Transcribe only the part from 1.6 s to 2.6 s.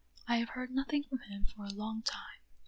a long time.